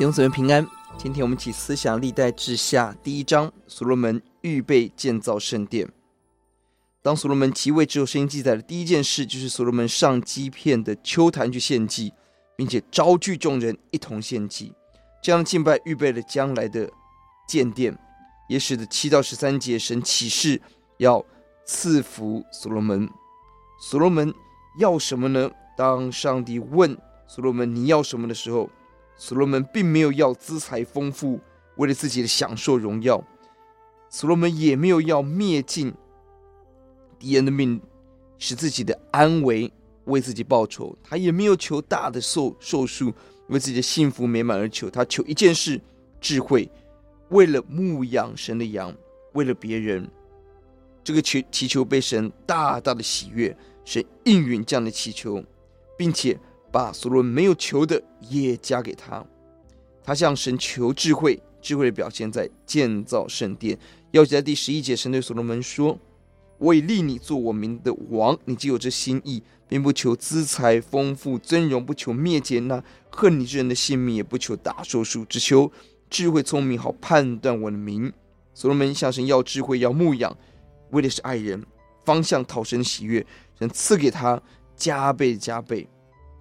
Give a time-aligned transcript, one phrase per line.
[0.00, 0.66] 弟兄姊妹平安，
[0.96, 5.86] 今天我们起思想历代志下第一章，所罗门预备建造圣殿。
[7.02, 12.14] 当所罗门即位之后，圣经记载的第一件事就是所罗门上基片的丘坛去献祭，
[12.56, 14.72] 并且招聚众人一同献祭。
[15.22, 16.90] 这样的敬拜预备了将来的
[17.46, 17.94] 建殿，
[18.48, 20.62] 也使得七到十三节神启示
[20.96, 21.22] 要
[21.66, 23.06] 赐福所罗门。
[23.78, 24.32] 所罗门
[24.78, 25.50] 要什么呢？
[25.76, 28.70] 当上帝问所罗门你要什么的时候，
[29.20, 31.38] 所罗门并没有要资财丰富，
[31.76, 33.22] 为了自己的享受荣耀；
[34.08, 35.92] 所罗门也没有要灭尽
[37.18, 37.78] 敌人的命，
[38.38, 39.70] 使自己的安危
[40.06, 40.96] 为自己报仇。
[41.04, 43.12] 他也没有求大的寿寿数，
[43.48, 44.88] 为自己的幸福美满而求。
[44.88, 45.78] 他求一件事：
[46.18, 46.66] 智慧，
[47.28, 48.90] 为了牧养神的羊，
[49.34, 50.08] 为了别人。
[51.04, 55.44] 这个求祈求被神大大的喜悦，神应允这样的祈求，
[55.98, 56.40] 并且。
[56.70, 59.24] 把所罗门没有求的也加给他，
[60.02, 63.78] 他向神求智慧，智慧的表现在建造圣殿。
[64.12, 65.98] 要记在第十一节，神对所罗门说
[66.58, 75.70] ：“我已立你做我民的王，你既有这心意，并不求资财丰富尊荣，不求灭绝那恨你之人的性命，也不求大寿数，只求
[76.08, 78.12] 智慧聪明，好判断我的名。”
[78.52, 80.36] 所罗门向神要智慧，要牧养，
[80.90, 81.64] 为的是爱人，
[82.04, 83.24] 方向讨神喜悦，
[83.58, 84.42] 神赐给他
[84.76, 85.88] 加倍加倍。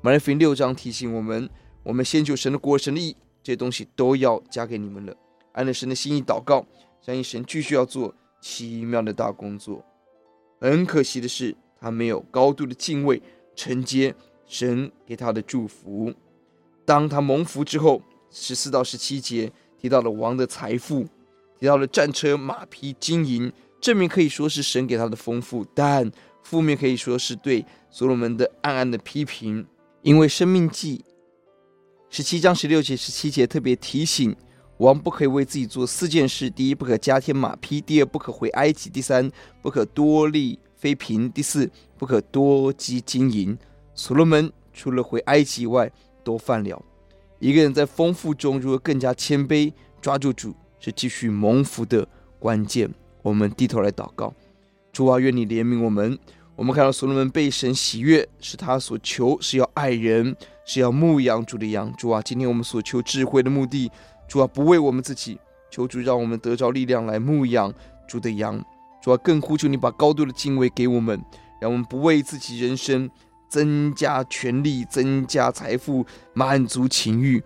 [0.00, 1.50] 马来福音六章提醒我们：
[1.82, 5.12] 我们先求神的国、神的义，这些东西都要加给你们了。
[5.54, 6.64] 按着神的心意祷告，
[7.00, 9.84] 相信神继续要做奇妙的大工作。
[10.60, 13.20] 很可惜的是，他没有高度的敬畏，
[13.56, 14.14] 承接
[14.46, 16.14] 神给他的祝福。
[16.84, 21.08] 当他蒙福之后，十四到十七节提到了王的财富，
[21.58, 26.08] 提到了战车、马匹、金银，正面可以说是神给他的丰富，但
[26.44, 29.66] 负面可以说是对所罗门的暗暗的批评。
[30.08, 31.04] 因为《生命记》
[32.08, 34.34] 十七章十六节、十七节特别提醒
[34.78, 43.58] 王不可以为自己做四件事：第一，不可加添马匹；第二，不可回埃及；第三，不可多立妃嫔；第四，不可多积金银。
[43.94, 45.92] 所罗门除了回埃及以外，
[46.24, 46.82] 都犯了。
[47.38, 52.90] 一个人在丰富中如何更加谦卑，抓住主，是继续蒙福的关键。
[53.20, 54.32] 我们低头来祷告，
[54.90, 56.18] 主啊，愿你怜悯我们。
[56.58, 61.94] 我们看到所罗门被神喜悦，是他所求是要爱人，是要牧养主的羊。
[61.96, 63.88] 主啊，今天我们所求智慧的目的，
[64.26, 65.38] 主啊，不为我们自己，
[65.70, 67.72] 求主让我们得着力量来牧养
[68.08, 68.60] 主的羊。
[69.00, 71.22] 主啊，更呼求你把高度的敬畏给我们，
[71.60, 73.08] 让我们不为自己人生
[73.48, 76.04] 增加权力、增加财富、
[76.34, 77.40] 满足情欲。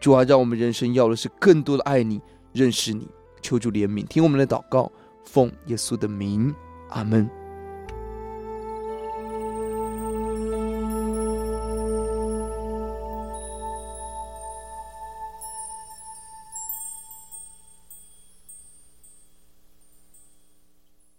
[0.00, 2.18] 主啊，让我们人生要的是更多的爱你、
[2.54, 3.06] 认识你。
[3.42, 4.90] 求主怜悯，听我们的祷告，
[5.26, 6.54] 奉耶稣的名，
[6.88, 7.37] 阿门。